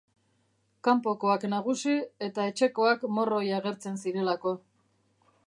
Kanpokoak 0.87 1.45
nagusi 1.51 1.93
eta 2.29 2.47
etxekoak 2.53 3.07
morroi 3.19 3.45
agertzen 3.61 4.03
zirelako. 4.07 4.57